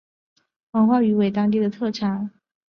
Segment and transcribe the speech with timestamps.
[0.71, 2.31] 黄花鱼为当地特产。